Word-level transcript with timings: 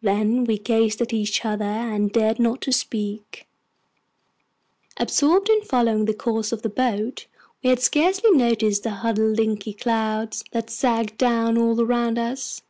Then 0.00 0.42
we 0.42 0.58
gazed 0.58 1.00
at 1.02 1.12
each 1.12 1.44
other, 1.44 1.64
and 1.64 2.10
dared 2.10 2.40
not 2.40 2.64
speak. 2.74 3.46
Absorbed 4.96 5.48
in 5.48 5.62
following 5.62 6.06
the 6.06 6.14
course 6.14 6.50
of 6.50 6.62
the 6.62 6.68
boat, 6.68 7.28
we 7.62 7.70
had 7.70 7.78
scarcely 7.78 8.32
noticed 8.32 8.82
the 8.82 8.90
huddled 8.90 9.38
inky 9.38 9.72
clouds 9.74 10.42
that 10.50 10.68
sagged 10.68 11.16
down 11.16 11.56
all 11.56 11.80
around 11.80 12.18
us. 12.18 12.62